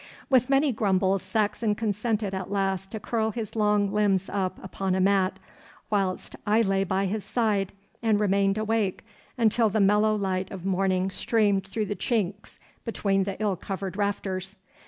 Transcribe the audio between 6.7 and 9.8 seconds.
by his side and remained awake until the